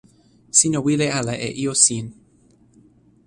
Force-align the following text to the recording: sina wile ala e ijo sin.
sina 0.57 0.77
wile 0.85 1.07
ala 1.19 1.33
e 1.47 1.49
ijo 1.61 1.73
sin. 1.85 2.05